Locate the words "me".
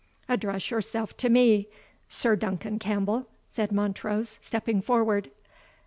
1.29-1.67